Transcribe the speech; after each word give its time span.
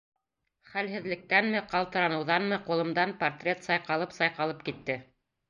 Хәлһеҙлектәнме, 0.69 1.61
ҡалтыраныуҙанмы 1.73 2.59
ҡулымдан 2.71 3.15
портрет 3.21 3.63
сайҡалып-сайҡалып 3.71 4.67
китте. 4.73 4.99